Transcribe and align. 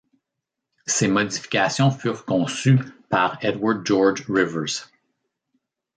Ces 0.87 1.07
modifications 1.07 1.91
furent 1.91 2.25
conçues 2.25 2.79
par 3.11 3.37
Edward 3.45 3.85
George 3.85 4.25
Rivers. 4.27 4.87